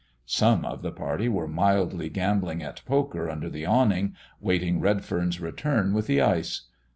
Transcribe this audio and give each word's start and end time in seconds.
Some 0.25 0.65
of 0.65 0.81
the 0.81 0.91
party 0.91 1.29
were 1.29 1.47
mildly 1.47 2.09
gambling 2.09 2.63
at 2.63 2.81
poker 2.87 3.29
under 3.29 3.51
the 3.51 3.67
awning, 3.67 4.15
waiting 4.39 4.79
Redfern's 4.79 5.39
return 5.39 5.93
with 5.93 6.07
the 6.07 6.21
ice. 6.23 6.61